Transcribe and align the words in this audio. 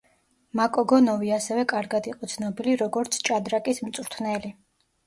მაკოგონოვი 0.59 1.29
ასევე 1.35 1.67
კარგად 1.75 2.09
იყო 2.13 2.31
ცნობილი 2.35 2.77
როგორც 2.85 3.23
ჭადრაკის 3.31 3.87
მწვრთნელი. 3.89 4.57